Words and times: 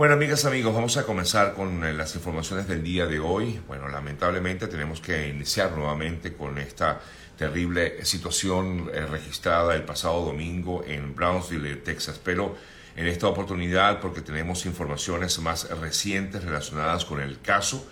Bueno, 0.00 0.14
amigas, 0.14 0.46
amigos, 0.46 0.74
vamos 0.74 0.96
a 0.96 1.04
comenzar 1.04 1.52
con 1.52 1.84
eh, 1.84 1.92
las 1.92 2.14
informaciones 2.14 2.66
del 2.66 2.82
día 2.82 3.04
de 3.04 3.18
hoy. 3.18 3.60
Bueno, 3.66 3.86
lamentablemente 3.86 4.66
tenemos 4.66 4.98
que 5.02 5.28
iniciar 5.28 5.72
nuevamente 5.72 6.32
con 6.32 6.56
esta 6.56 7.02
terrible 7.36 8.02
situación 8.06 8.90
eh, 8.94 9.04
registrada 9.04 9.74
el 9.74 9.82
pasado 9.82 10.24
domingo 10.24 10.82
en 10.86 11.14
Brownsville, 11.14 11.76
Texas, 11.76 12.18
pero 12.24 12.56
en 12.96 13.08
esta 13.08 13.28
oportunidad 13.28 14.00
porque 14.00 14.22
tenemos 14.22 14.64
informaciones 14.64 15.38
más 15.38 15.68
recientes 15.68 16.44
relacionadas 16.44 17.04
con 17.04 17.20
el 17.20 17.38
caso. 17.42 17.86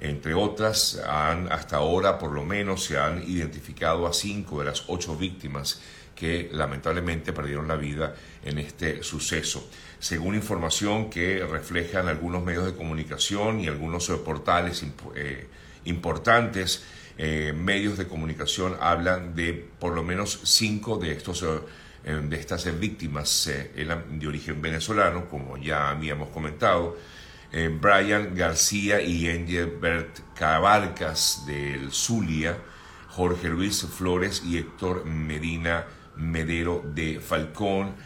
Entre 0.00 0.32
otras, 0.32 0.98
han, 1.06 1.52
hasta 1.52 1.76
ahora 1.76 2.18
por 2.18 2.32
lo 2.32 2.42
menos 2.42 2.84
se 2.84 2.96
han 2.96 3.22
identificado 3.22 4.06
a 4.06 4.14
cinco 4.14 4.60
de 4.60 4.64
las 4.64 4.84
ocho 4.86 5.14
víctimas 5.14 5.82
que 6.14 6.48
lamentablemente 6.52 7.32
perdieron 7.32 7.68
la 7.68 7.76
vida 7.76 8.14
en 8.44 8.58
este 8.58 9.02
suceso. 9.02 9.68
Según 10.00 10.34
información 10.34 11.10
que 11.10 11.44
reflejan 11.44 12.08
algunos 12.08 12.42
medios 12.42 12.64
de 12.64 12.74
comunicación 12.74 13.60
y 13.60 13.68
algunos 13.68 14.08
portales 14.24 14.82
eh, 15.14 15.46
importantes, 15.84 16.82
eh, 17.18 17.52
medios 17.54 17.98
de 17.98 18.08
comunicación 18.08 18.78
hablan 18.80 19.34
de 19.34 19.52
por 19.78 19.94
lo 19.94 20.02
menos 20.02 20.40
cinco 20.44 20.96
de 20.96 21.12
estos 21.12 21.42
eh, 21.42 22.18
de 22.18 22.36
estas 22.40 22.80
víctimas 22.80 23.46
de 23.46 24.26
origen 24.26 24.62
venezolano, 24.62 25.28
como 25.28 25.58
ya 25.58 25.90
habíamos 25.90 26.30
comentado, 26.30 26.96
Brian 27.52 28.34
García 28.34 29.02
y 29.02 29.26
Engelbert 29.26 30.20
Cabalcas 30.34 31.44
del 31.46 31.92
Zulia, 31.92 32.56
Jorge 33.08 33.50
Luis 33.50 33.82
Flores 33.82 34.42
y 34.46 34.56
Héctor 34.56 35.04
Medina 35.04 35.84
Medero 36.16 36.82
de 36.94 37.20
Falcón 37.20 37.96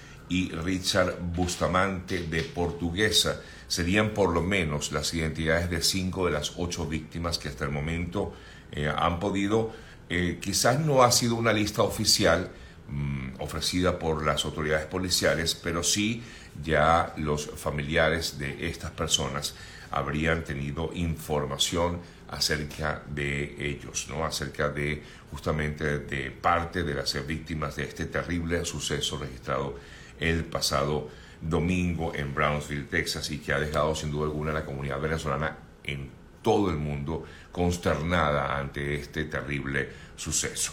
Richard 0.50 1.18
Bustamante 1.20 2.26
de 2.26 2.42
Portuguesa. 2.42 3.40
Serían 3.68 4.10
por 4.10 4.30
lo 4.30 4.42
menos 4.42 4.92
las 4.92 5.12
identidades 5.14 5.70
de 5.70 5.82
cinco 5.82 6.26
de 6.26 6.32
las 6.32 6.54
ocho 6.56 6.86
víctimas 6.86 7.38
que 7.38 7.48
hasta 7.48 7.64
el 7.64 7.70
momento 7.70 8.34
eh, 8.72 8.92
han 8.94 9.18
podido. 9.18 9.72
Eh, 10.08 10.38
quizás 10.40 10.80
no 10.80 11.02
ha 11.02 11.10
sido 11.10 11.34
una 11.36 11.52
lista 11.52 11.82
oficial 11.82 12.50
mm, 12.88 13.40
ofrecida 13.40 13.98
por 13.98 14.24
las 14.24 14.44
autoridades 14.44 14.86
policiales, 14.86 15.54
pero 15.54 15.82
sí 15.82 16.22
ya 16.62 17.14
los 17.16 17.46
familiares 17.56 18.38
de 18.38 18.68
estas 18.68 18.90
personas 18.90 19.54
habrían 19.90 20.44
tenido 20.44 20.90
información 20.94 22.00
acerca 22.28 23.02
de 23.08 23.54
ellos, 23.58 24.06
¿no? 24.08 24.24
acerca 24.24 24.68
de 24.68 25.02
justamente 25.30 26.00
de 26.00 26.30
parte 26.30 26.82
de 26.82 26.94
las 26.94 27.26
víctimas 27.26 27.76
de 27.76 27.84
este 27.84 28.06
terrible 28.06 28.64
suceso 28.64 29.18
registrado 29.18 29.78
el 30.20 30.44
pasado 30.44 31.08
domingo 31.40 32.14
en 32.14 32.34
Brownsville, 32.34 32.86
Texas, 32.86 33.30
y 33.30 33.38
que 33.38 33.52
ha 33.52 33.60
dejado 33.60 33.94
sin 33.94 34.10
duda 34.10 34.24
alguna 34.24 34.52
la 34.52 34.64
comunidad 34.64 35.00
venezolana 35.00 35.56
en 35.82 36.10
todo 36.42 36.70
el 36.70 36.76
mundo 36.76 37.24
consternada 37.50 38.58
ante 38.58 38.94
este 38.94 39.24
terrible 39.24 39.88
suceso. 40.16 40.72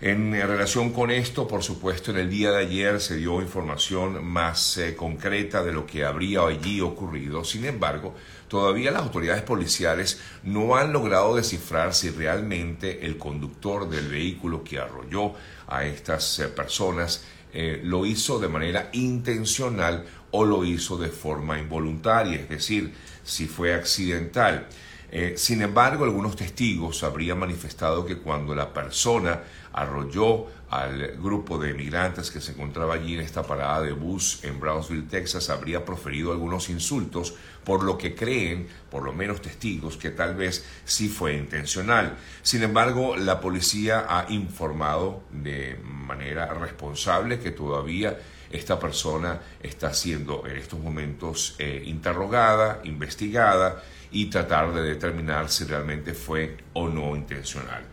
En 0.00 0.32
relación 0.32 0.92
con 0.94 1.10
esto, 1.10 1.46
por 1.46 1.62
supuesto, 1.62 2.10
en 2.10 2.16
el 2.16 2.30
día 2.30 2.52
de 2.52 2.62
ayer 2.62 3.00
se 3.02 3.16
dio 3.16 3.42
información 3.42 4.24
más 4.24 4.78
eh, 4.78 4.96
concreta 4.96 5.62
de 5.62 5.72
lo 5.72 5.84
que 5.84 6.06
habría 6.06 6.40
allí 6.46 6.80
ocurrido. 6.80 7.44
Sin 7.44 7.66
embargo, 7.66 8.14
todavía 8.48 8.92
las 8.92 9.02
autoridades 9.02 9.42
policiales 9.42 10.18
no 10.42 10.74
han 10.74 10.94
logrado 10.94 11.36
descifrar 11.36 11.92
si 11.92 12.08
realmente 12.08 13.04
el 13.04 13.18
conductor 13.18 13.90
del 13.90 14.08
vehículo 14.08 14.64
que 14.64 14.78
arrolló 14.78 15.34
a 15.68 15.84
estas 15.84 16.38
eh, 16.38 16.48
personas 16.48 17.22
eh, 17.52 17.80
lo 17.82 18.06
hizo 18.06 18.38
de 18.38 18.48
manera 18.48 18.90
intencional 18.92 20.04
o 20.30 20.44
lo 20.44 20.64
hizo 20.64 20.96
de 20.96 21.08
forma 21.08 21.58
involuntaria, 21.58 22.36
es 22.36 22.48
decir, 22.48 22.92
si 23.24 23.46
fue 23.46 23.74
accidental. 23.74 24.66
Eh, 25.12 25.34
sin 25.36 25.60
embargo, 25.60 26.04
algunos 26.04 26.36
testigos 26.36 27.02
habrían 27.02 27.38
manifestado 27.38 28.06
que 28.06 28.18
cuando 28.18 28.54
la 28.54 28.72
persona 28.72 29.40
arrolló 29.72 30.46
al 30.70 31.16
grupo 31.20 31.58
de 31.58 31.74
migrantes 31.74 32.30
que 32.30 32.40
se 32.40 32.52
encontraba 32.52 32.94
allí 32.94 33.14
en 33.14 33.20
esta 33.20 33.42
parada 33.42 33.82
de 33.82 33.92
bus 33.92 34.38
en 34.44 34.60
Brownsville, 34.60 35.08
Texas, 35.08 35.50
habría 35.50 35.84
proferido 35.84 36.30
algunos 36.30 36.70
insultos, 36.70 37.34
por 37.64 37.82
lo 37.82 37.98
que 37.98 38.14
creen, 38.14 38.68
por 38.88 39.02
lo 39.02 39.12
menos 39.12 39.42
testigos, 39.42 39.96
que 39.96 40.10
tal 40.10 40.36
vez 40.36 40.64
sí 40.84 41.08
fue 41.08 41.34
intencional. 41.34 42.16
Sin 42.42 42.62
embargo, 42.62 43.16
la 43.16 43.40
policía 43.40 44.06
ha 44.08 44.30
informado 44.30 45.24
de 45.32 45.76
manera 45.82 46.54
responsable 46.54 47.40
que 47.40 47.50
todavía 47.50 48.16
esta 48.50 48.78
persona 48.78 49.40
está 49.62 49.94
siendo 49.94 50.44
en 50.46 50.56
estos 50.56 50.80
momentos 50.80 51.54
eh, 51.58 51.82
interrogada, 51.86 52.80
investigada 52.84 53.82
y 54.10 54.26
tratar 54.26 54.74
de 54.74 54.82
determinar 54.82 55.48
si 55.48 55.64
realmente 55.64 56.14
fue 56.14 56.56
o 56.72 56.88
no 56.88 57.14
intencional. 57.14 57.84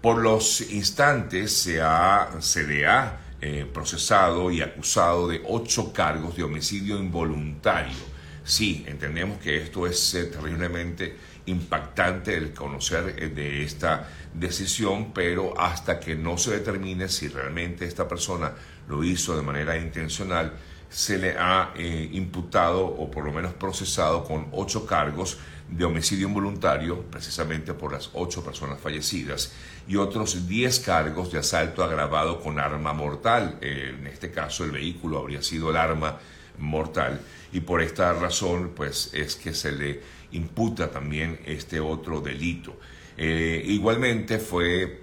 Por 0.00 0.18
los 0.18 0.60
instantes 0.72 1.52
se, 1.52 1.80
ha, 1.80 2.30
se 2.40 2.66
le 2.66 2.86
ha 2.86 3.18
eh, 3.40 3.66
procesado 3.72 4.50
y 4.50 4.60
acusado 4.60 5.28
de 5.28 5.42
ocho 5.46 5.92
cargos 5.92 6.36
de 6.36 6.42
homicidio 6.42 6.98
involuntario. 6.98 8.12
Sí, 8.44 8.84
entendemos 8.86 9.38
que 9.38 9.56
esto 9.56 9.86
es 9.86 10.14
eh, 10.14 10.24
terriblemente 10.24 11.16
impactante 11.46 12.36
el 12.36 12.52
conocer 12.52 13.16
eh, 13.18 13.28
de 13.28 13.62
esta 13.62 14.08
decisión, 14.32 15.12
pero 15.12 15.58
hasta 15.58 15.98
que 15.98 16.14
no 16.14 16.38
se 16.38 16.52
determine 16.52 17.08
si 17.08 17.28
realmente 17.28 17.84
esta 17.84 18.08
persona 18.08 18.52
lo 18.88 19.04
hizo 19.04 19.36
de 19.36 19.42
manera 19.42 19.76
intencional, 19.76 20.52
se 20.88 21.16
le 21.16 21.36
ha 21.38 21.72
imputado 22.12 22.84
o 22.84 23.10
por 23.10 23.24
lo 23.24 23.32
menos 23.32 23.54
procesado 23.54 24.24
con 24.24 24.48
ocho 24.52 24.84
cargos 24.84 25.38
de 25.72 25.84
homicidio 25.84 26.28
involuntario, 26.28 27.02
precisamente 27.10 27.72
por 27.72 27.92
las 27.92 28.10
ocho 28.12 28.44
personas 28.44 28.78
fallecidas, 28.80 29.52
y 29.88 29.96
otros 29.96 30.46
diez 30.46 30.80
cargos 30.80 31.32
de 31.32 31.38
asalto 31.38 31.82
agravado 31.82 32.40
con 32.40 32.58
arma 32.58 32.92
mortal. 32.92 33.58
Eh, 33.60 33.94
en 33.98 34.06
este 34.06 34.30
caso, 34.30 34.64
el 34.64 34.70
vehículo 34.70 35.18
habría 35.18 35.42
sido 35.42 35.70
el 35.70 35.76
arma 35.76 36.18
mortal, 36.58 37.20
y 37.52 37.60
por 37.60 37.82
esta 37.82 38.12
razón, 38.12 38.72
pues 38.74 39.10
es 39.12 39.36
que 39.36 39.54
se 39.54 39.72
le 39.72 40.00
imputa 40.32 40.90
también 40.90 41.40
este 41.44 41.80
otro 41.80 42.20
delito. 42.20 42.78
Eh, 43.16 43.62
igualmente 43.66 44.38
fue, 44.38 45.02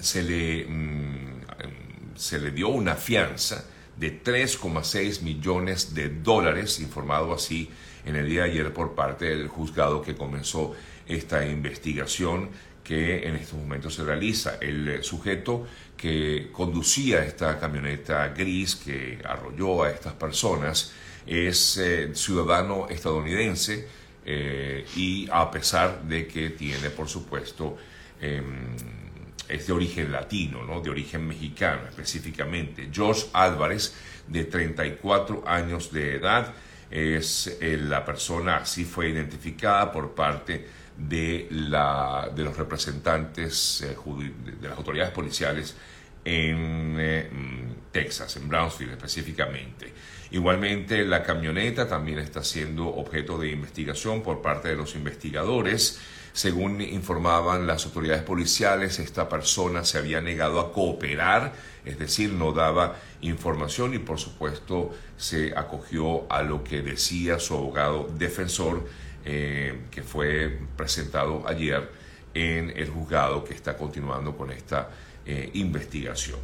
se 0.00 0.22
le, 0.22 0.64
mm, 0.66 1.40
se 2.16 2.38
le 2.38 2.50
dio 2.50 2.68
una 2.68 2.94
fianza 2.94 3.64
de 3.96 4.22
3,6 4.22 5.22
millones 5.22 5.94
de 5.94 6.08
dólares, 6.08 6.80
informado 6.80 7.34
así 7.34 7.68
en 8.04 8.16
el 8.16 8.28
día 8.28 8.42
de 8.42 8.50
ayer 8.50 8.72
por 8.72 8.94
parte 8.94 9.26
del 9.26 9.48
juzgado 9.48 10.02
que 10.02 10.14
comenzó 10.14 10.74
esta 11.06 11.46
investigación 11.46 12.50
que 12.84 13.28
en 13.28 13.36
estos 13.36 13.58
momentos 13.58 13.94
se 13.94 14.04
realiza. 14.04 14.56
El 14.60 15.02
sujeto 15.04 15.66
que 15.96 16.48
conducía 16.52 17.22
esta 17.24 17.58
camioneta 17.58 18.28
gris 18.28 18.76
que 18.76 19.18
arrolló 19.24 19.82
a 19.82 19.90
estas 19.90 20.14
personas 20.14 20.92
es 21.26 21.76
eh, 21.76 22.14
ciudadano 22.14 22.88
estadounidense 22.88 23.86
eh, 24.24 24.86
y 24.96 25.28
a 25.30 25.50
pesar 25.50 26.02
de 26.02 26.26
que 26.26 26.50
tiene, 26.50 26.90
por 26.90 27.08
supuesto, 27.08 27.76
em, 28.20 28.76
es 29.48 29.66
de 29.66 29.72
origen 29.72 30.12
latino, 30.12 30.64
¿no? 30.64 30.80
de 30.80 30.90
origen 30.90 31.26
mexicano 31.26 31.88
específicamente. 31.88 32.88
George 32.92 33.26
Álvarez, 33.32 33.94
de 34.26 34.44
34 34.44 35.44
años 35.46 35.92
de 35.92 36.16
edad, 36.16 36.54
es 36.90 37.58
eh, 37.60 37.76
la 37.76 38.04
persona, 38.04 38.56
así 38.56 38.84
fue 38.84 39.10
identificada 39.10 39.92
por 39.92 40.14
parte 40.14 40.66
de, 40.96 41.46
la, 41.50 42.30
de 42.34 42.42
los 42.42 42.56
representantes 42.56 43.82
eh, 43.82 43.96
de, 44.60 44.68
las 44.68 44.78
autoridades 44.78 45.12
policiales 45.12 45.76
en 46.24 46.96
eh, 46.98 47.30
mm, 47.30 47.92
Texas, 47.92 48.36
en 48.36 48.48
Brownsville 48.48 48.92
específicamente. 48.92 49.92
Igualmente, 50.30 51.04
la 51.04 51.22
camioneta 51.22 51.88
también 51.88 52.18
está 52.18 52.42
siendo 52.42 52.86
objeto 52.88 53.38
de 53.38 53.50
investigación 53.50 54.22
por 54.22 54.42
parte 54.42 54.68
de 54.68 54.76
los 54.76 54.94
investigadores. 54.94 56.00
Según 56.38 56.80
informaban 56.80 57.66
las 57.66 57.84
autoridades 57.84 58.22
policiales, 58.22 59.00
esta 59.00 59.28
persona 59.28 59.84
se 59.84 59.98
había 59.98 60.20
negado 60.20 60.60
a 60.60 60.72
cooperar, 60.72 61.52
es 61.84 61.98
decir, 61.98 62.32
no 62.32 62.52
daba 62.52 62.94
información 63.22 63.92
y 63.94 63.98
por 63.98 64.20
supuesto 64.20 64.94
se 65.16 65.52
acogió 65.56 66.30
a 66.32 66.44
lo 66.44 66.62
que 66.62 66.80
decía 66.80 67.40
su 67.40 67.54
abogado 67.54 68.08
defensor, 68.16 68.86
eh, 69.24 69.80
que 69.90 70.04
fue 70.04 70.60
presentado 70.76 71.42
ayer 71.44 71.90
en 72.34 72.70
el 72.70 72.88
juzgado 72.88 73.42
que 73.42 73.54
está 73.54 73.76
continuando 73.76 74.36
con 74.36 74.52
esta 74.52 74.90
eh, 75.26 75.50
investigación. 75.54 76.38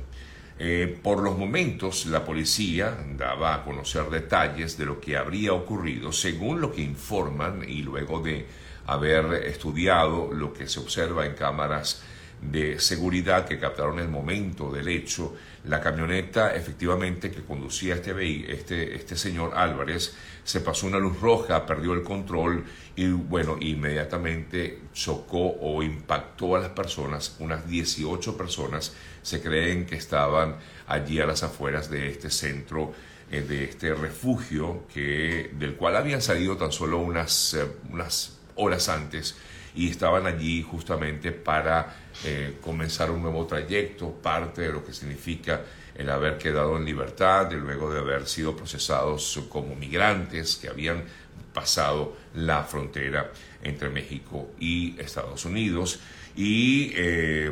Eh, 0.59 0.99
por 1.05 1.23
los 1.23 1.39
momentos, 1.39 2.07
la 2.07 2.25
policía 2.25 2.99
daba 3.17 3.55
a 3.55 3.65
conocer 3.65 4.11
detalles 4.11 4.77
de 4.77 4.87
lo 4.87 5.01
que 5.01 5.17
habría 5.17 5.53
ocurrido, 5.53 6.11
según 6.11 6.61
lo 6.61 6.73
que 6.73 6.83
informan 6.83 7.63
y 7.65 7.83
luego 7.83 8.19
de 8.19 8.64
haber 8.87 9.45
estudiado 9.47 10.33
lo 10.33 10.53
que 10.53 10.69
se 10.69 10.81
observa 10.81 11.27
en 11.27 11.35
cámaras 11.35 12.03
de 12.41 12.79
seguridad 12.79 13.47
que 13.47 13.59
captaron 13.59 13.99
el 13.99 14.09
momento 14.09 14.71
del 14.71 14.89
hecho. 14.89 15.35
La 15.65 15.81
camioneta 15.81 16.55
efectivamente 16.55 17.31
que 17.31 17.43
conducía 17.43 17.95
este, 17.95 18.53
este, 18.53 18.95
este 18.95 19.17
señor 19.17 19.53
Álvarez 19.55 20.15
se 20.45 20.61
pasó 20.61 20.87
una 20.87 20.99
luz 20.99 21.19
roja, 21.21 21.65
perdió 21.65 21.95
el 21.95 22.03
control 22.03 22.65
y 22.97 23.09
bueno, 23.09 23.57
inmediatamente 23.59 24.81
chocó 24.93 25.57
o 25.61 25.83
impactó 25.83 26.57
a 26.57 26.61
las 26.61 26.71
personas, 26.71 27.37
unas 27.39 27.67
18 27.67 28.37
personas 28.37 28.93
se 29.23 29.41
creen 29.41 29.87
que 29.87 29.97
estaban 29.97 30.57
allí 30.87 31.19
a 31.19 31.27
las 31.27 31.43
afueras 31.43 31.89
de 31.89 32.11
este 32.11 32.29
centro 32.29 32.93
eh, 33.31 33.41
de 33.41 33.65
este 33.65 33.95
refugio 33.95 34.85
que, 34.93 35.51
del 35.55 35.77
cual 35.77 35.97
habían 35.97 36.21
salido 36.21 36.59
tan 36.59 36.73
solo 36.73 36.99
unas, 36.99 37.55
eh, 37.55 37.67
unas 37.91 38.39
horas 38.57 38.89
antes 38.89 39.37
y 39.75 39.91
estaban 39.91 40.27
allí 40.27 40.63
justamente 40.63 41.33
para 41.33 41.97
eh, 42.25 42.57
comenzar 42.61 43.11
un 43.11 43.23
nuevo 43.23 43.47
trayecto, 43.47 44.13
parte 44.13 44.63
de 44.63 44.73
lo 44.73 44.85
que 44.85 44.93
significa 44.93 45.63
el 45.95 46.11
haber 46.11 46.39
quedado 46.39 46.77
en 46.77 46.85
libertad, 46.85 47.47
de 47.47 47.57
luego 47.57 47.93
de 47.93 48.01
haber 48.01 48.27
sido 48.27 48.57
procesados 48.57 49.41
como 49.49 49.75
migrantes 49.75 50.57
que 50.57 50.69
habían 50.69 51.05
pasado 51.53 52.17
la 52.35 52.65
frontera 52.65 53.33
entre 53.63 53.89
México 53.91 54.51
y 54.59 54.99
Estados 55.01 55.45
Unidos. 55.45 56.01
Y 56.37 56.91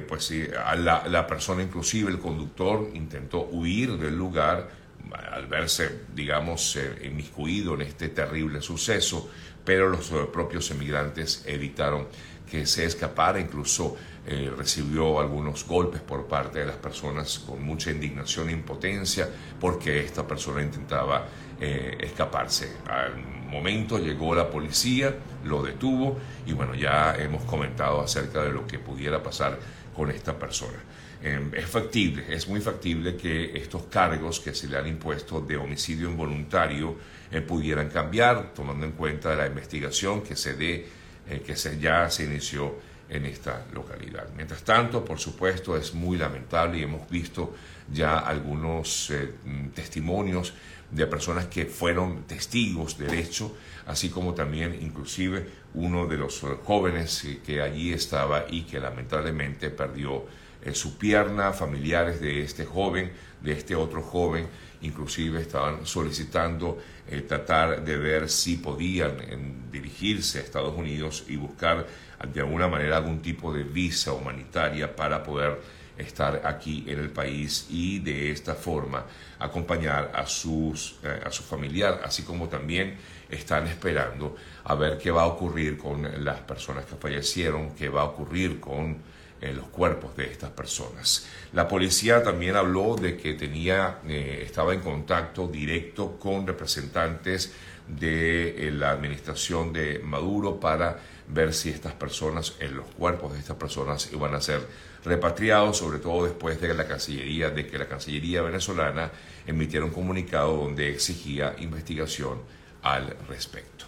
pues 0.09 0.33
la, 0.79 1.05
la 1.07 1.25
persona, 1.25 1.63
inclusive 1.63 2.11
el 2.11 2.19
conductor, 2.19 2.91
intentó 2.95 3.43
huir 3.43 3.97
del 3.97 4.17
lugar 4.17 4.69
al 5.15 5.47
verse, 5.47 6.01
digamos, 6.15 6.77
eh, 6.77 7.07
inmiscuido 7.07 7.75
en 7.75 7.83
este 7.83 8.09
terrible 8.09 8.61
suceso, 8.61 9.31
pero 9.64 9.88
los 9.88 10.11
eh, 10.12 10.26
propios 10.32 10.70
emigrantes 10.70 11.44
evitaron 11.47 12.06
que 12.50 12.67
se 12.67 12.85
escapara, 12.85 13.41
incluso 13.41 13.97
eh, 14.26 14.53
recibió 14.56 15.20
algunos 15.20 15.67
golpes 15.67 16.00
por 16.00 16.26
parte 16.26 16.61
de 16.61 16.67
las 16.67 16.76
personas 16.76 17.38
con 17.38 17.62
mucha 17.62 17.91
indignación 17.91 18.50
e 18.50 18.53
impotencia 18.53 19.29
porque 19.61 20.00
esta 20.00 20.26
persona 20.26 20.62
intentaba 20.62 21.26
escaparse. 21.62 22.73
Al 22.88 23.17
momento 23.47 23.97
llegó 23.97 24.35
la 24.35 24.50
policía, 24.50 25.14
lo 25.44 25.62
detuvo 25.62 26.19
y 26.44 26.55
bueno, 26.55 26.75
ya 26.75 27.15
hemos 27.15 27.44
comentado 27.44 28.00
acerca 28.00 28.43
de 28.43 28.50
lo 28.50 28.67
que 28.67 28.81
pudiera 28.81 29.23
pasar 29.23 29.61
con 29.94 30.11
esta 30.11 30.39
persona. 30.39 30.79
Em, 31.23 31.55
es 31.55 31.67
factible, 31.67 32.25
es 32.29 32.49
muy 32.49 32.61
factible 32.61 33.17
que 33.17 33.56
estos 33.56 33.85
cargos 33.85 34.41
que 34.41 34.55
se 34.55 34.67
le 34.67 34.77
han 34.77 34.89
impuesto 34.89 35.41
de 35.41 35.56
homicidio 35.56 36.11
involuntario 36.11 36.97
eh, 37.31 37.41
pudieran 37.41 37.89
cambiar, 37.89 38.53
tomando 38.53 38.85
en 38.85 38.93
cuenta 38.93 39.35
la 39.37 39.47
investigación 39.47 40.23
que 40.23 40.35
se 40.35 40.55
dé, 40.55 40.87
eh, 41.29 41.43
que 41.47 41.55
se, 41.55 41.79
ya 41.79 42.11
se 42.11 42.25
inició 42.25 42.75
en 43.09 43.27
esta 43.27 43.67
localidad. 43.73 44.27
Mientras 44.35 44.62
tanto, 44.62 45.05
por 45.05 45.19
supuesto, 45.19 45.77
es 45.77 45.94
muy 45.94 46.17
lamentable 46.17 46.79
y 46.79 46.83
hemos 46.83 47.09
visto 47.09 47.55
ya 47.93 48.19
algunos 48.19 49.11
eh, 49.11 49.33
testimonios 49.75 50.55
de 50.91 51.06
personas 51.06 51.47
que 51.47 51.67
fueron 51.67 52.25
testigos 52.25 52.99
del 52.99 53.15
hecho, 53.15 53.56
así 53.87 54.11
como 54.11 54.35
también 54.35 54.79
inclusive 54.81 55.47
uno 55.75 56.07
de 56.07 56.19
los 56.19 56.41
jóvenes 56.65 57.27
que 57.45 57.63
allí 57.63 57.93
estaba 57.93 58.47
y 58.51 58.63
que 58.63 58.79
lamentablemente 58.79 59.71
perdió 59.71 60.25
en 60.65 60.75
su 60.75 60.97
pierna, 60.97 61.53
familiares 61.53 62.21
de 62.21 62.43
este 62.43 62.65
joven, 62.65 63.13
de 63.41 63.53
este 63.53 63.75
otro 63.75 64.03
joven, 64.03 64.47
inclusive 64.83 65.41
estaban 65.41 65.87
solicitando 65.87 66.79
eh, 67.09 67.23
tratar 67.23 67.85
de 67.85 67.97
ver 67.97 68.29
si 68.29 68.57
podían 68.57 69.71
dirigirse 69.71 70.39
a 70.39 70.43
Estados 70.43 70.77
Unidos 70.77 71.25
y 71.29 71.37
buscar 71.37 71.87
de 72.33 72.41
alguna 72.41 72.69
manera 72.69 72.99
algún 72.99 73.21
tipo 73.21 73.53
de 73.53 73.65
visa 73.65 74.13
humanitaria 74.13 74.95
para 74.95 75.23
poder 75.23 75.61
estar 75.97 76.43
aquí 76.44 76.85
en 76.89 76.99
el 76.99 77.11
país 77.11 77.67
y 77.71 77.99
de 77.99 78.31
esta 78.31 78.55
forma 78.55 79.05
acompañar 79.39 80.12
a, 80.15 80.27
sus, 80.27 80.97
eh, 81.03 81.21
a 81.25 81.31
su 81.31 81.43
familiar, 81.43 82.00
así 82.05 82.23
como 82.23 82.49
también 82.49 82.97
están 83.29 83.67
esperando 83.67 84.37
a 84.65 84.75
ver 84.75 84.99
qué 84.99 85.11
va 85.11 85.23
a 85.23 85.27
ocurrir 85.27 85.79
con 85.79 86.25
las 86.25 86.41
personas 86.41 86.85
que 86.85 86.97
fallecieron, 86.97 87.75
qué 87.75 87.89
va 87.89 88.03
a 88.03 88.05
ocurrir 88.05 88.61
con 88.61 89.12
en 89.43 89.56
los 89.56 89.67
cuerpos 89.67 90.17
de 90.17 90.25
estas 90.27 90.50
personas. 90.50 91.27
La 91.53 91.67
policía 91.67 92.23
también 92.23 92.56
habló 92.56 92.94
de 92.94 93.17
que 93.17 93.35
tenía, 93.35 93.99
eh, 94.06 94.44
estaba 94.47 94.73
en 94.73 94.81
contacto 94.81 95.49
directo 95.49 96.17
con 96.19 96.47
representantes 96.47 97.53
de 97.89 98.69
eh, 98.69 98.71
la 98.71 98.93
administración 98.93 99.73
de 99.73 99.99
Maduro 99.99 100.61
para 100.61 100.97
ver 101.29 101.55
si 101.55 101.71
estas 101.71 101.95
personas, 101.95 102.55
en 102.61 102.77
los 102.77 102.87
cuerpos 102.87 103.33
de 103.33 103.39
estas 103.39 103.57
personas 103.57 104.11
iban 104.13 104.35
a 104.35 104.41
ser 104.41 104.67
repatriados, 105.05 105.79
sobre 105.79 105.99
todo 105.99 106.25
después 106.25 106.61
de 106.61 106.75
la 106.75 106.87
Cancillería, 106.87 107.51
de 107.51 107.67
que 107.67 107.79
la 107.79 107.89
Cancillería 107.89 108.43
venezolana 108.43 109.11
emitiera 109.47 109.85
un 109.85 109.93
comunicado 109.93 110.57
donde 110.57 110.91
exigía 110.91 111.55
investigación 111.59 112.41
al 112.83 113.17
respecto. 113.29 113.87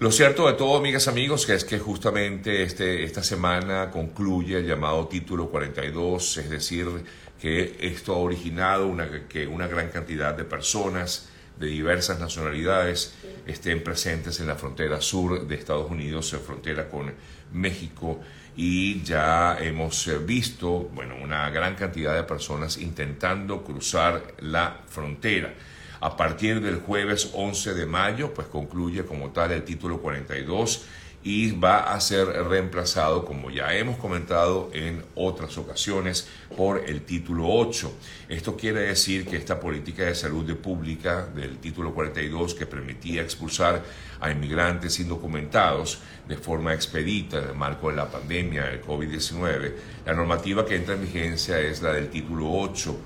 Lo 0.00 0.10
cierto 0.10 0.48
de 0.48 0.54
todo, 0.54 0.76
amigas, 0.76 1.06
amigos, 1.06 1.48
es 1.48 1.64
que 1.64 1.78
justamente 1.78 2.64
este, 2.64 3.04
esta 3.04 3.22
semana 3.22 3.90
concluye 3.92 4.58
el 4.58 4.66
llamado 4.66 5.06
título 5.06 5.48
42, 5.48 6.38
es 6.38 6.50
decir, 6.50 6.88
que 7.40 7.76
esto 7.78 8.12
ha 8.14 8.18
originado 8.18 8.88
una, 8.88 9.28
que 9.28 9.46
una 9.46 9.68
gran 9.68 9.90
cantidad 9.90 10.34
de 10.34 10.44
personas 10.44 11.28
de 11.58 11.66
diversas 11.66 12.18
nacionalidades 12.18 13.14
estén 13.46 13.84
presentes 13.84 14.40
en 14.40 14.48
la 14.48 14.56
frontera 14.56 15.00
sur 15.00 15.46
de 15.46 15.54
Estados 15.54 15.90
Unidos, 15.90 16.32
en 16.32 16.40
frontera 16.40 16.88
con 16.88 17.12
México, 17.52 18.20
y 18.56 19.02
ya 19.02 19.58
hemos 19.60 20.08
visto, 20.24 20.90
bueno, 20.94 21.16
una 21.20 21.50
gran 21.50 21.74
cantidad 21.74 22.14
de 22.14 22.22
personas 22.22 22.78
intentando 22.78 23.62
cruzar 23.62 24.34
la 24.40 24.80
frontera. 24.86 25.52
A 26.00 26.16
partir 26.16 26.60
del 26.60 26.80
jueves 26.80 27.30
11 27.32 27.74
de 27.74 27.86
mayo, 27.86 28.34
pues 28.34 28.46
concluye 28.48 29.04
como 29.04 29.30
tal 29.30 29.52
el 29.52 29.64
título 29.64 30.00
42 30.00 30.84
y 31.24 31.52
va 31.52 31.94
a 31.94 32.00
ser 32.00 32.26
reemplazado, 32.26 33.24
como 33.24 33.50
ya 33.50 33.74
hemos 33.74 33.96
comentado 33.96 34.70
en 34.74 35.02
otras 35.14 35.56
ocasiones, 35.56 36.28
por 36.54 36.84
el 36.86 37.00
título 37.00 37.48
8. 37.48 37.90
Esto 38.28 38.56
quiere 38.58 38.80
decir 38.80 39.26
que 39.26 39.38
esta 39.38 39.58
política 39.58 40.04
de 40.04 40.14
salud 40.14 40.54
pública 40.58 41.26
del 41.26 41.56
título 41.58 41.94
42 41.94 42.54
que 42.54 42.66
permitía 42.66 43.22
expulsar 43.22 43.82
a 44.20 44.30
inmigrantes 44.30 45.00
indocumentados 45.00 46.00
de 46.28 46.36
forma 46.36 46.74
expedita 46.74 47.38
en 47.38 47.48
el 47.48 47.54
marco 47.54 47.88
de 47.88 47.96
la 47.96 48.10
pandemia 48.10 48.66
del 48.66 48.82
COVID-19, 48.82 49.72
la 50.04 50.12
normativa 50.12 50.66
que 50.66 50.76
entra 50.76 50.94
en 50.94 51.00
vigencia 51.00 51.58
es 51.58 51.80
la 51.80 51.94
del 51.94 52.10
título 52.10 52.52
8 52.52 52.96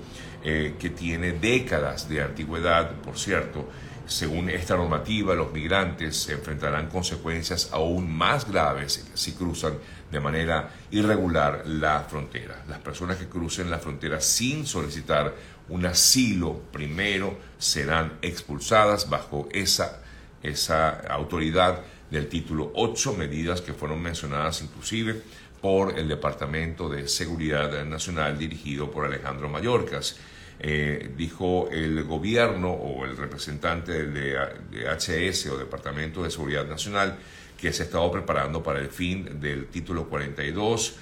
eh, 0.43 0.75
que 0.77 0.89
tiene 0.89 1.33
décadas 1.33 2.09
de 2.09 2.21
antigüedad, 2.21 2.91
por 3.01 3.17
cierto. 3.17 3.67
Según 4.09 4.49
esta 4.49 4.75
normativa, 4.75 5.35
los 5.35 5.53
migrantes 5.53 6.17
se 6.17 6.33
enfrentarán 6.33 6.89
consecuencias 6.89 7.69
aún 7.71 8.11
más 8.11 8.49
graves 8.49 9.05
si 9.13 9.33
cruzan 9.33 9.75
de 10.11 10.19
manera 10.19 10.71
irregular 10.89 11.61
la 11.67 12.01
frontera. 12.01 12.63
Las 12.67 12.79
personas 12.79 13.17
que 13.17 13.29
crucen 13.29 13.69
la 13.69 13.77
frontera 13.77 14.19
sin 14.19 14.65
solicitar 14.65 15.35
un 15.69 15.85
asilo 15.85 16.59
primero 16.71 17.37
serán 17.59 18.17
expulsadas 18.23 19.11
bajo 19.11 19.47
esa, 19.51 20.01
esa 20.41 20.89
autoridad 21.01 21.81
del 22.09 22.29
título 22.29 22.71
8, 22.73 23.13
medidas 23.13 23.61
que 23.61 23.75
fueron 23.75 24.01
mencionadas 24.01 24.63
inclusive 24.63 25.21
por 25.61 25.99
el 25.99 26.07
Departamento 26.07 26.89
de 26.89 27.07
Seguridad 27.07 27.85
Nacional 27.85 28.39
dirigido 28.39 28.89
por 28.89 29.05
Alejandro 29.05 29.49
Mayorkas. 29.49 30.17
Eh, 30.61 31.11
dijo 31.15 31.69
el 31.71 32.03
gobierno 32.03 32.71
o 32.71 33.05
el 33.05 33.15
representante 33.15 34.05
de, 34.05 34.35
HS 34.85 35.47
o 35.47 35.57
Departamento 35.57 36.23
de 36.23 36.31
Seguridad 36.31 36.67
Nacional 36.67 37.17
que 37.57 37.71
se 37.71 37.83
estaba 37.83 38.11
preparando 38.11 38.61
para 38.61 38.79
el 38.79 38.89
fin 38.89 39.39
del 39.39 39.67
título 39.67 40.07
42. 40.07 40.95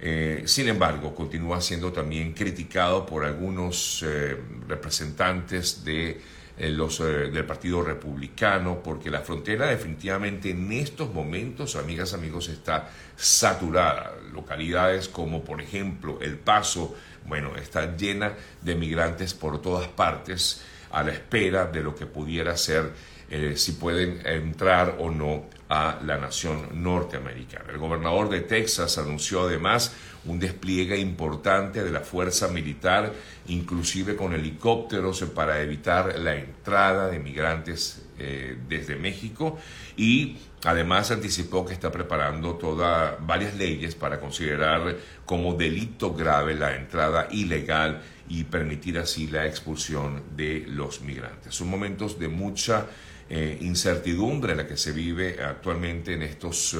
Eh, 0.00 0.42
sin 0.46 0.68
embargo, 0.68 1.14
continúa 1.14 1.60
siendo 1.60 1.92
también 1.92 2.32
criticado 2.32 3.06
por 3.06 3.24
algunos 3.24 4.04
eh, 4.06 4.36
representantes 4.68 5.84
de 5.84 6.20
eh, 6.56 6.70
los, 6.70 6.98
del 6.98 7.44
Partido 7.44 7.82
Republicano, 7.82 8.80
porque 8.82 9.10
la 9.10 9.20
frontera 9.20 9.66
definitivamente 9.66 10.50
en 10.50 10.70
estos 10.72 11.12
momentos, 11.12 11.74
amigas, 11.74 12.14
amigos, 12.14 12.48
está 12.48 12.90
saturada. 13.16 14.12
Localidades 14.32 15.08
como, 15.08 15.42
por 15.42 15.60
ejemplo, 15.60 16.18
El 16.20 16.36
Paso, 16.36 16.94
bueno, 17.26 17.56
está 17.56 17.96
llena 17.96 18.34
de 18.60 18.74
migrantes 18.74 19.34
por 19.34 19.60
todas 19.60 19.88
partes 19.88 20.62
a 20.90 21.02
la 21.02 21.12
espera 21.12 21.66
de 21.66 21.82
lo 21.82 21.94
que 21.94 22.06
pudiera 22.06 22.56
ser 22.56 22.92
eh, 23.30 23.54
si 23.56 23.72
pueden 23.72 24.20
entrar 24.26 24.96
o 25.00 25.10
no 25.10 25.46
a 25.68 25.98
la 26.04 26.18
nación 26.18 26.82
norteamericana. 26.82 27.72
El 27.72 27.78
gobernador 27.78 28.28
de 28.28 28.42
Texas 28.42 28.98
anunció 28.98 29.42
además 29.42 29.92
un 30.26 30.38
despliegue 30.38 30.98
importante 30.98 31.82
de 31.82 31.90
la 31.90 32.00
fuerza 32.00 32.48
militar, 32.48 33.12
inclusive 33.48 34.14
con 34.14 34.34
helicópteros 34.34 35.22
para 35.34 35.60
evitar 35.60 36.18
la 36.18 36.36
entrada 36.36 37.08
de 37.08 37.18
migrantes 37.18 38.03
eh, 38.18 38.56
desde 38.68 38.94
México 38.94 39.58
y 39.96 40.36
además 40.64 41.10
anticipó 41.10 41.66
que 41.66 41.72
está 41.72 41.90
preparando 41.90 42.54
toda, 42.54 43.16
varias 43.20 43.56
leyes 43.56 43.96
para 43.96 44.20
considerar 44.20 44.96
como 45.26 45.54
delito 45.54 46.14
grave 46.14 46.54
la 46.54 46.76
entrada 46.76 47.26
ilegal 47.32 48.02
y 48.28 48.44
permitir 48.44 48.98
así 48.98 49.26
la 49.26 49.46
expulsión 49.46 50.22
de 50.36 50.64
los 50.68 51.00
migrantes. 51.00 51.54
Son 51.54 51.68
momentos 51.68 52.18
de 52.18 52.28
mucha 52.28 52.86
eh, 53.28 53.58
incertidumbre 53.60 54.54
la 54.54 54.66
que 54.66 54.76
se 54.76 54.92
vive 54.92 55.42
actualmente 55.42 56.14
en 56.14 56.22
estos 56.22 56.76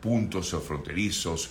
puntos 0.00 0.56
fronterizos 0.66 1.50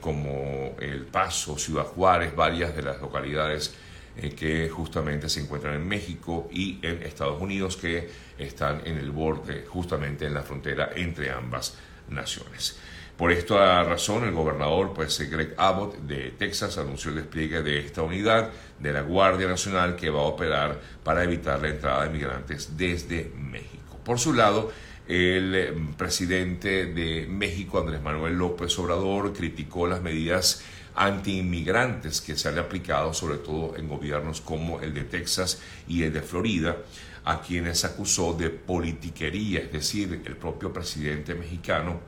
como 0.00 0.74
El 0.80 1.04
Paso, 1.04 1.58
Ciudad 1.58 1.84
Juárez, 1.84 2.34
varias 2.34 2.74
de 2.74 2.80
las 2.80 2.98
localidades 2.98 3.74
eh, 4.22 4.30
que 4.34 4.68
justamente 4.68 5.28
se 5.28 5.40
encuentran 5.40 5.74
en 5.74 5.86
México 5.86 6.48
y 6.52 6.78
en 6.82 7.02
Estados 7.02 7.40
Unidos, 7.40 7.76
que 7.76 8.08
están 8.38 8.82
en 8.84 8.98
el 8.98 9.10
borde, 9.10 9.64
justamente 9.66 10.26
en 10.26 10.34
la 10.34 10.42
frontera 10.42 10.90
entre 10.94 11.30
ambas 11.30 11.76
naciones. 12.08 12.78
Por 13.16 13.32
esta 13.32 13.82
razón, 13.82 14.24
el 14.24 14.32
gobernador, 14.32 14.94
pues 14.94 15.20
Greg 15.30 15.54
Abbott 15.58 15.96
de 15.98 16.30
Texas, 16.38 16.78
anunció 16.78 17.10
el 17.10 17.16
despliegue 17.16 17.62
de 17.62 17.80
esta 17.80 18.00
unidad 18.00 18.50
de 18.78 18.92
la 18.94 19.02
Guardia 19.02 19.46
Nacional 19.46 19.94
que 19.94 20.08
va 20.08 20.20
a 20.20 20.24
operar 20.24 20.80
para 21.04 21.22
evitar 21.22 21.60
la 21.60 21.68
entrada 21.68 22.04
de 22.04 22.10
migrantes 22.10 22.78
desde 22.78 23.30
México. 23.36 24.00
Por 24.02 24.18
su 24.18 24.32
lado, 24.32 24.72
el 25.10 25.54
eh, 25.56 25.74
presidente 25.96 26.86
de 26.86 27.26
México, 27.26 27.80
Andrés 27.80 28.00
Manuel 28.00 28.34
López 28.34 28.78
Obrador, 28.78 29.32
criticó 29.32 29.88
las 29.88 30.00
medidas 30.00 30.62
anti-inmigrantes 30.94 32.20
que 32.20 32.36
se 32.36 32.48
han 32.48 32.60
aplicado 32.60 33.12
sobre 33.12 33.38
todo 33.38 33.76
en 33.76 33.88
gobiernos 33.88 34.40
como 34.40 34.80
el 34.80 34.94
de 34.94 35.02
Texas 35.02 35.60
y 35.88 36.04
el 36.04 36.12
de 36.12 36.22
Florida, 36.22 36.76
a 37.24 37.40
quienes 37.40 37.84
acusó 37.84 38.34
de 38.34 38.50
politiquería, 38.50 39.58
es 39.58 39.72
decir, 39.72 40.22
el 40.24 40.36
propio 40.36 40.72
presidente 40.72 41.34
mexicano 41.34 41.98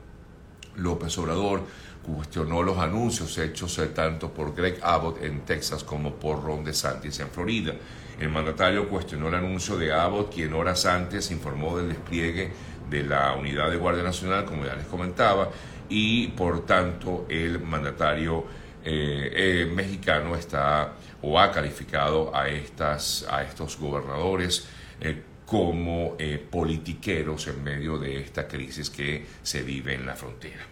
López 0.77 1.17
Obrador 1.17 1.61
cuestionó 2.03 2.63
los 2.63 2.77
anuncios 2.77 3.37
hechos 3.37 3.81
tanto 3.93 4.33
por 4.33 4.55
Greg 4.55 4.79
Abbott 4.81 5.21
en 5.23 5.41
Texas 5.41 5.83
como 5.83 6.15
por 6.15 6.41
Ron 6.41 6.63
DeSantis 6.63 7.19
en 7.19 7.29
Florida. 7.29 7.73
El 8.19 8.29
mandatario 8.29 8.89
cuestionó 8.89 9.27
el 9.29 9.35
anuncio 9.35 9.77
de 9.77 9.91
Abbott, 9.91 10.33
quien 10.33 10.53
horas 10.53 10.85
antes 10.85 11.31
informó 11.31 11.77
del 11.77 11.89
despliegue 11.89 12.51
de 12.89 13.03
la 13.03 13.33
unidad 13.33 13.69
de 13.69 13.77
Guardia 13.77 14.03
Nacional, 14.03 14.45
como 14.45 14.65
ya 14.65 14.75
les 14.75 14.87
comentaba, 14.87 15.49
y 15.89 16.27
por 16.29 16.65
tanto 16.65 17.25
el 17.29 17.59
mandatario 17.59 18.45
eh, 18.85 19.31
eh, 19.33 19.65
mexicano 19.73 20.35
está 20.35 20.93
o 21.21 21.39
ha 21.39 21.51
calificado 21.51 22.35
a, 22.35 22.49
estas, 22.49 23.25
a 23.29 23.43
estos 23.43 23.77
gobernadores 23.77 24.67
eh, 24.99 25.21
como 25.45 26.17
politiqueros 26.49 27.47
en 27.47 27.63
medio 27.63 27.99
de 27.99 28.19
esta 28.19 28.47
crisis 28.47 28.89
que 28.89 29.23
se 29.43 29.61
vive 29.61 29.93
en 29.93 30.05
la 30.05 30.15
frontera. 30.15 30.63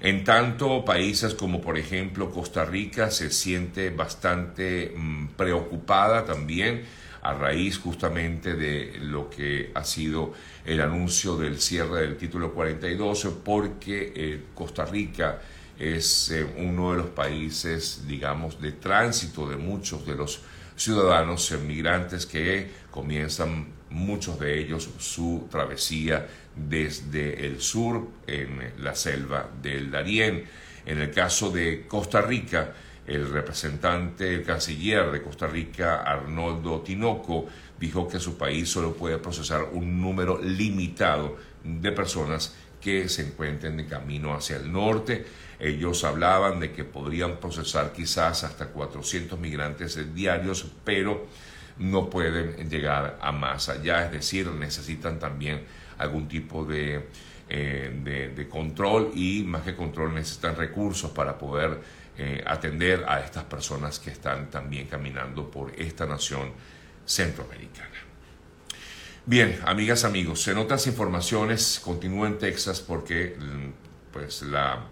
En 0.00 0.24
tanto, 0.24 0.84
países 0.84 1.34
como 1.34 1.60
por 1.60 1.78
ejemplo 1.78 2.30
Costa 2.30 2.64
Rica 2.64 3.10
se 3.10 3.30
siente 3.30 3.90
bastante 3.90 4.92
mm, 4.96 5.28
preocupada 5.36 6.24
también 6.24 6.82
a 7.22 7.34
raíz 7.34 7.78
justamente 7.78 8.54
de 8.54 8.98
lo 9.00 9.30
que 9.30 9.70
ha 9.74 9.84
sido 9.84 10.32
el 10.64 10.80
anuncio 10.80 11.36
del 11.36 11.60
cierre 11.60 12.02
del 12.02 12.16
título 12.16 12.52
42, 12.52 13.28
porque 13.44 14.40
Costa 14.54 14.84
Rica 14.84 15.40
es 15.78 16.30
eh, 16.30 16.46
uno 16.58 16.92
de 16.92 16.98
los 16.98 17.06
países, 17.08 18.06
digamos, 18.06 18.60
de 18.60 18.72
tránsito 18.72 19.48
de 19.48 19.56
muchos 19.56 20.06
de 20.06 20.14
los 20.14 20.40
ciudadanos 20.76 21.50
migrantes 21.66 22.26
que 22.26 22.70
comienzan 22.90 23.66
muchos 23.90 24.38
de 24.38 24.58
ellos 24.58 24.88
su 24.98 25.46
travesía 25.50 26.26
desde 26.54 27.46
el 27.46 27.60
sur 27.60 28.08
en 28.26 28.72
la 28.78 28.94
selva 28.94 29.48
del 29.62 29.90
Darién. 29.90 30.44
En 30.84 30.98
el 30.98 31.10
caso 31.10 31.50
de 31.50 31.86
Costa 31.86 32.20
Rica, 32.22 32.72
el 33.06 33.30
representante, 33.30 34.34
el 34.34 34.44
canciller 34.44 35.10
de 35.10 35.22
Costa 35.22 35.46
Rica, 35.46 36.02
Arnoldo 36.02 36.80
Tinoco, 36.80 37.46
dijo 37.78 38.06
que 38.08 38.20
su 38.20 38.36
país 38.36 38.68
solo 38.68 38.94
puede 38.94 39.18
procesar 39.18 39.64
un 39.72 40.00
número 40.00 40.40
limitado 40.40 41.36
de 41.64 41.92
personas 41.92 42.54
que 42.80 43.08
se 43.08 43.22
encuentren 43.22 43.76
de 43.76 43.86
camino 43.86 44.34
hacia 44.34 44.56
el 44.56 44.70
norte. 44.70 45.24
Ellos 45.58 46.04
hablaban 46.04 46.60
de 46.60 46.72
que 46.72 46.84
podrían 46.84 47.38
procesar 47.38 47.92
quizás 47.92 48.44
hasta 48.44 48.66
400 48.66 49.38
migrantes 49.38 50.14
diarios, 50.14 50.66
pero 50.84 51.26
no 51.78 52.10
pueden 52.10 52.68
llegar 52.68 53.18
a 53.20 53.32
más 53.32 53.68
allá, 53.68 54.04
es 54.06 54.12
decir, 54.12 54.48
necesitan 54.48 55.18
también 55.18 55.62
algún 55.98 56.28
tipo 56.28 56.64
de, 56.64 57.06
eh, 57.48 58.32
de, 58.34 58.48
control 58.48 59.12
y 59.14 59.42
más 59.42 59.62
que 59.62 59.74
control 59.74 60.14
necesitan 60.14 60.56
recursos 60.56 61.10
para 61.10 61.38
poder 61.38 61.80
eh, 62.18 62.42
atender 62.46 63.04
a 63.08 63.20
estas 63.20 63.44
personas 63.44 63.98
que 63.98 64.10
están 64.10 64.50
también 64.50 64.86
caminando 64.86 65.50
por 65.50 65.72
esta 65.78 66.06
nación 66.06 66.52
centroamericana. 67.04 67.88
Bien, 69.24 69.60
amigas, 69.64 70.04
amigos, 70.04 70.46
en 70.48 70.58
otras 70.58 70.86
informaciones 70.86 71.80
continúo 71.82 72.26
en 72.26 72.38
Texas 72.38 72.80
porque 72.80 73.36
mm, 73.38 74.12
pues 74.12 74.42
la 74.42 74.88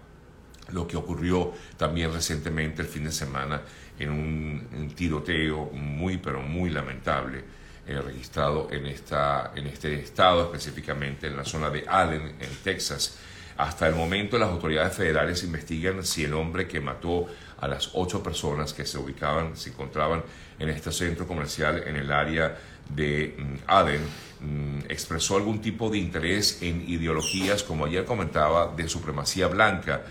lo 0.73 0.87
que 0.87 0.97
ocurrió 0.97 1.53
también 1.77 2.13
recientemente 2.13 2.81
el 2.81 2.87
fin 2.87 3.03
de 3.03 3.11
semana 3.11 3.61
en 3.99 4.09
un, 4.09 4.93
tiroteo 4.95 5.65
muy 5.73 6.17
pero 6.17 6.41
muy 6.41 6.69
lamentable 6.69 7.43
eh, 7.87 7.99
registrado 7.99 8.67
en, 8.71 8.85
esta, 8.85 9.51
en 9.55 9.67
este 9.67 9.93
estado, 9.95 10.45
específicamente 10.45 11.27
en 11.27 11.37
la 11.37 11.43
zona 11.43 11.69
de 11.69 11.83
Allen, 11.87 12.35
en 12.39 12.55
Texas. 12.63 13.17
Hasta 13.61 13.87
el 13.87 13.93
momento 13.93 14.39
las 14.39 14.49
autoridades 14.49 14.95
federales 14.95 15.43
investigan 15.43 16.03
si 16.03 16.23
el 16.23 16.33
hombre 16.33 16.67
que 16.67 16.81
mató 16.81 17.27
a 17.59 17.67
las 17.67 17.91
ocho 17.93 18.23
personas 18.23 18.73
que 18.73 18.87
se 18.87 18.97
ubicaban, 18.97 19.55
se 19.55 19.69
encontraban 19.69 20.23
en 20.57 20.69
este 20.69 20.91
centro 20.91 21.27
comercial 21.27 21.83
en 21.85 21.95
el 21.95 22.11
área 22.11 22.57
de 22.89 23.35
mm, 23.37 23.55
Allen, 23.67 24.01
mm, 24.39 24.79
expresó 24.89 25.37
algún 25.37 25.61
tipo 25.61 25.91
de 25.91 25.99
interés 25.99 26.63
en 26.63 26.89
ideologías, 26.89 27.61
como 27.61 27.85
ayer 27.85 28.03
comentaba, 28.03 28.73
de 28.75 28.89
supremacía 28.89 29.45
blanca 29.45 30.01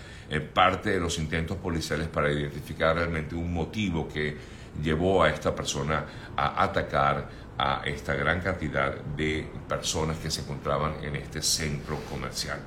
parte 0.53 0.91
de 0.91 1.01
los 1.01 1.19
intentos 1.19 1.57
policiales 1.57 2.07
para 2.07 2.31
identificar 2.31 2.95
realmente 2.95 3.35
un 3.35 3.53
motivo 3.53 4.07
que 4.07 4.37
llevó 4.81 5.23
a 5.23 5.29
esta 5.29 5.53
persona 5.53 6.05
a 6.37 6.63
atacar 6.63 7.27
a 7.57 7.81
esta 7.83 8.15
gran 8.15 8.39
cantidad 8.39 8.95
de 8.95 9.45
personas 9.67 10.19
que 10.19 10.31
se 10.31 10.39
encontraban 10.39 11.03
en 11.03 11.17
este 11.17 11.41
centro 11.41 11.97
comercial. 12.09 12.61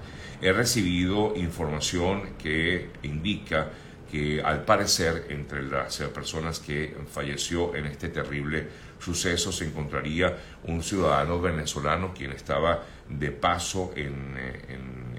He 0.45 0.53
recibido 0.53 1.33
información 1.37 2.35
que 2.37 2.91
indica 3.03 3.71
que 4.13 4.43
al 4.43 4.67
parecer 4.67 5.29
entre 5.31 5.63
las 5.63 5.97
personas 6.13 6.61
que 6.61 6.95
falleció 7.11 7.75
en 7.75 7.87
este 7.87 8.11
terrible 8.11 8.69
suceso 8.99 9.51
se 9.53 9.65
encontraría 9.65 10.37
un 10.65 10.83
ciudadano 10.83 11.41
venezolano 11.41 12.13
quien 12.13 12.33
estaba 12.33 12.83
de 13.09 13.31
paso 13.31 13.95
en, 13.97 14.37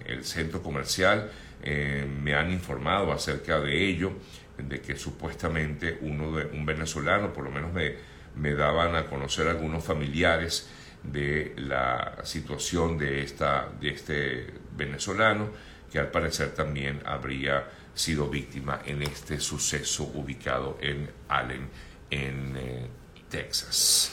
el 0.05 0.23
centro 0.25 0.61
comercial. 0.61 1.31
Eh, 1.63 2.07
me 2.21 2.35
han 2.35 2.51
informado 2.51 3.11
acerca 3.11 3.59
de 3.59 3.83
ello, 3.83 4.11
de 4.59 4.79
que 4.79 4.95
supuestamente 4.95 5.97
uno 6.01 6.37
de, 6.37 6.45
un 6.45 6.67
venezolano, 6.67 7.33
por 7.33 7.45
lo 7.45 7.49
menos 7.49 7.73
me, 7.73 7.95
me 8.35 8.53
daban 8.53 8.95
a 8.95 9.07
conocer 9.07 9.47
algunos 9.47 9.83
familiares 9.83 10.69
de 11.01 11.55
la 11.57 12.19
situación 12.23 12.99
de, 12.99 13.23
esta, 13.23 13.69
de 13.81 13.89
este 13.89 14.64
venezolano, 14.75 15.49
que 15.91 15.99
al 15.99 16.11
parecer 16.11 16.53
también 16.53 17.01
habría 17.05 17.67
sido 17.93 18.27
víctima 18.27 18.81
en 18.85 19.01
este 19.01 19.39
suceso 19.39 20.11
ubicado 20.13 20.77
en 20.81 21.09
Allen, 21.29 21.69
en 22.09 22.55
eh, 22.57 22.87
Texas. 23.29 24.11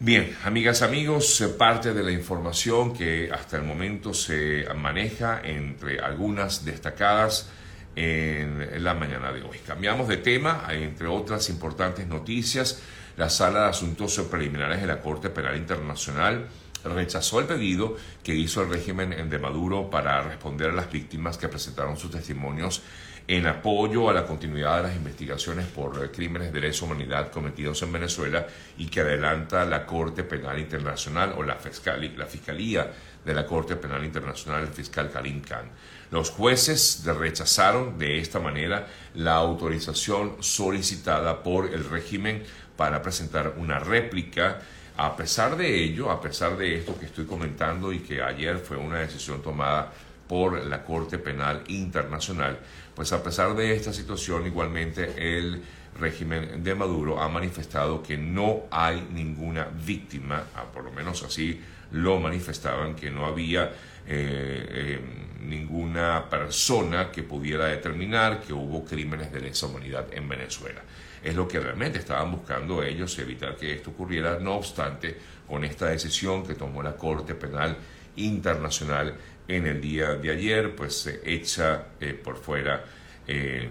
Bien, 0.00 0.36
amigas, 0.44 0.82
amigos, 0.82 1.40
eh, 1.40 1.48
parte 1.48 1.92
de 1.92 2.02
la 2.02 2.12
información 2.12 2.96
que 2.96 3.30
hasta 3.32 3.56
el 3.56 3.64
momento 3.64 4.14
se 4.14 4.66
maneja 4.74 5.40
entre 5.42 6.00
algunas 6.00 6.64
destacadas 6.64 7.50
en 7.96 8.82
la 8.84 8.94
mañana 8.94 9.32
de 9.32 9.42
hoy. 9.42 9.58
Cambiamos 9.66 10.06
de 10.06 10.18
tema, 10.18 10.64
entre 10.70 11.08
otras 11.08 11.50
importantes 11.50 12.06
noticias, 12.06 12.80
la 13.16 13.28
Sala 13.28 13.64
de 13.64 13.70
Asuntos 13.70 14.16
Preliminares 14.30 14.80
de 14.80 14.86
la 14.86 15.00
Corte 15.00 15.30
Penal 15.30 15.56
Internacional 15.56 16.46
rechazó 16.84 17.40
el 17.40 17.46
pedido 17.46 17.96
que 18.22 18.34
hizo 18.34 18.62
el 18.62 18.70
régimen 18.70 19.28
de 19.28 19.38
Maduro 19.38 19.90
para 19.90 20.22
responder 20.22 20.70
a 20.70 20.74
las 20.74 20.90
víctimas 20.90 21.38
que 21.38 21.48
presentaron 21.48 21.96
sus 21.96 22.10
testimonios 22.10 22.82
en 23.28 23.46
apoyo 23.46 24.08
a 24.08 24.14
la 24.14 24.26
continuidad 24.26 24.78
de 24.78 24.82
las 24.84 24.96
investigaciones 24.96 25.66
por 25.66 26.10
crímenes 26.10 26.50
de 26.50 26.60
lesa 26.60 26.86
humanidad 26.86 27.30
cometidos 27.30 27.82
en 27.82 27.92
Venezuela 27.92 28.46
y 28.78 28.86
que 28.86 29.00
adelanta 29.00 29.66
la 29.66 29.84
Corte 29.84 30.24
Penal 30.24 30.58
Internacional 30.58 31.34
o 31.36 31.42
la, 31.42 31.56
Fiscalía 31.56 32.90
de 33.22 33.34
la 33.34 33.46
Corte 33.46 33.76
Penal 33.76 34.02
Internacional, 34.02 34.62
el 34.62 34.68
fiscal 34.68 35.10
Karim 35.10 35.42
Khan. 35.42 35.68
Los 36.10 36.30
jueces 36.30 37.04
rechazaron 37.04 37.98
de 37.98 38.18
esta 38.18 38.40
manera 38.40 38.86
la 39.14 39.34
autorización 39.34 40.36
solicitada 40.40 41.42
por 41.42 41.66
el 41.66 41.84
régimen 41.84 42.44
para 42.78 43.02
presentar 43.02 43.56
una 43.58 43.78
réplica 43.78 44.62
A 45.00 45.14
pesar 45.14 45.56
de 45.56 45.84
ello, 45.84 46.10
a 46.10 46.20
pesar 46.20 46.56
de 46.56 46.76
esto 46.76 46.98
que 46.98 47.06
estoy 47.06 47.24
comentando 47.24 47.92
y 47.92 48.00
que 48.00 48.20
ayer 48.20 48.58
fue 48.58 48.76
una 48.76 48.98
decisión 48.98 49.40
tomada 49.40 49.92
por 50.26 50.66
la 50.66 50.82
Corte 50.82 51.18
Penal 51.18 51.62
Internacional, 51.68 52.58
pues 52.96 53.12
a 53.12 53.22
pesar 53.22 53.54
de 53.54 53.76
esta 53.76 53.92
situación, 53.92 54.44
igualmente 54.48 55.14
el 55.16 55.62
régimen 56.00 56.64
de 56.64 56.74
Maduro 56.74 57.22
ha 57.22 57.28
manifestado 57.28 58.02
que 58.02 58.16
no 58.16 58.64
hay 58.72 59.06
ninguna 59.12 59.68
víctima, 59.86 60.42
ah, 60.56 60.64
por 60.64 60.82
lo 60.82 60.90
menos 60.90 61.22
así 61.22 61.60
lo 61.92 62.18
manifestaban, 62.18 62.96
que 62.96 63.08
no 63.08 63.24
había 63.24 63.66
eh, 64.04 64.66
eh, 64.68 65.00
ninguna 65.42 66.28
persona 66.28 67.12
que 67.12 67.22
pudiera 67.22 67.66
determinar 67.66 68.40
que 68.40 68.52
hubo 68.52 68.84
crímenes 68.84 69.30
de 69.32 69.42
lesa 69.42 69.66
humanidad 69.66 70.08
en 70.10 70.28
Venezuela. 70.28 70.82
Es 71.22 71.34
lo 71.34 71.48
que 71.48 71.60
realmente 71.60 71.98
estaban 71.98 72.32
buscando 72.32 72.82
ellos, 72.82 73.18
evitar 73.18 73.56
que 73.56 73.74
esto 73.74 73.90
ocurriera. 73.90 74.38
No 74.38 74.56
obstante, 74.56 75.16
con 75.46 75.64
esta 75.64 75.86
decisión 75.86 76.46
que 76.46 76.54
tomó 76.54 76.82
la 76.82 76.96
Corte 76.96 77.34
Penal 77.34 77.76
Internacional 78.16 79.14
en 79.46 79.66
el 79.66 79.80
día 79.80 80.14
de 80.14 80.30
ayer, 80.30 80.74
pues 80.74 81.00
se 81.00 81.20
echa 81.24 81.86
eh, 82.00 82.12
por 82.12 82.36
fuera 82.36 82.84
eh, 83.26 83.70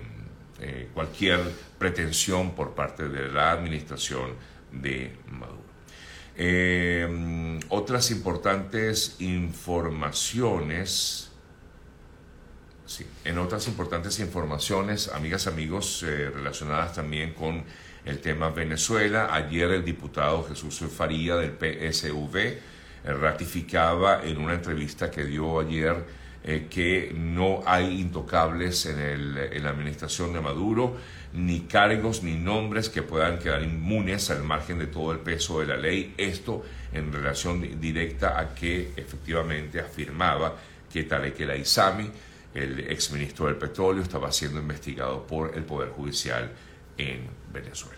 cualquier 0.94 1.40
pretensión 1.78 2.56
por 2.56 2.74
parte 2.74 3.10
de 3.10 3.32
la 3.32 3.52
administración 3.52 4.34
de 4.72 5.12
Maduro. 5.30 5.68
Eh, 6.40 7.60
otras 7.70 8.12
importantes 8.12 9.16
informaciones, 9.20 11.27
sí, 12.88 13.06
en 13.24 13.38
otras 13.38 13.68
importantes 13.68 14.20
informaciones, 14.20 15.10
amigas, 15.10 15.46
amigos, 15.48 16.04
eh, 16.04 16.32
relacionadas 16.34 16.94
también 16.94 17.34
con 17.34 17.64
el 18.06 18.20
tema 18.20 18.50
Venezuela, 18.50 19.34
ayer 19.34 19.70
el 19.72 19.86
diputado 19.86 20.44
Jesús 20.46 20.82
Faría 20.90 21.36
del 21.36 21.52
PSV 21.52 22.58
ratificaba 23.04 24.24
en 24.24 24.38
una 24.38 24.54
entrevista 24.54 25.12
que 25.12 25.26
dio 25.26 25.60
ayer 25.60 26.06
eh, 26.44 26.68
que 26.70 27.14
no 27.14 27.62
hay 27.66 28.00
intocables 28.00 28.86
en, 28.86 29.00
el, 29.00 29.38
en 29.38 29.64
la 29.64 29.72
administración 29.72 30.32
de 30.32 30.40
Maduro, 30.40 30.96
ni 31.34 31.62
cargos 31.62 32.24
ni 32.24 32.36
nombres 32.36 32.90
que 32.90 33.02
puedan 33.02 33.38
quedar 33.38 33.64
inmunes 33.64 34.30
al 34.30 34.44
margen 34.44 34.80
de 34.80 34.88
todo 34.88 35.12
el 35.12 35.20
peso 35.20 35.60
de 35.60 35.66
la 35.66 35.76
ley. 35.76 36.14
Esto 36.18 36.64
en 36.94 37.12
relación 37.12 37.82
directa 37.82 38.40
a 38.40 38.56
que 38.56 38.94
efectivamente 38.96 39.82
afirmaba 39.82 40.56
que 40.92 41.04
Tarek 41.04 41.38
El 41.42 41.60
Isami, 41.60 42.10
el 42.58 42.80
exministro 42.92 43.46
del 43.46 43.56
petróleo, 43.56 44.02
estaba 44.02 44.32
siendo 44.32 44.60
investigado 44.60 45.26
por 45.26 45.56
el 45.56 45.64
Poder 45.64 45.90
Judicial 45.90 46.52
en 46.98 47.30
Venezuela. 47.54 47.97